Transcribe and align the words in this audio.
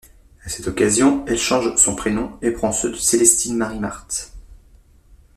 À 0.45 0.49
cette 0.49 0.67
occasion 0.67 1.23
elle 1.27 1.37
change 1.37 1.75
son 1.75 1.95
prénom 1.95 2.35
et 2.41 2.49
prend 2.49 2.71
ceux 2.71 2.89
de 2.89 2.95
Célestine 2.95 3.55
Marie 3.55 3.77
Marthe. 3.77 4.33